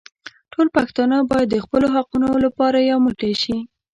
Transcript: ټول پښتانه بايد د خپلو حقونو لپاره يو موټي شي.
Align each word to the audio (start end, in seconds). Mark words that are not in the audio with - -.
ټول 0.51 0.67
پښتانه 0.77 1.17
بايد 1.29 1.47
د 1.51 1.55
خپلو 1.63 1.87
حقونو 1.95 2.29
لپاره 2.45 2.77
يو 2.89 2.97
موټي 3.05 3.33
شي. 3.41 3.57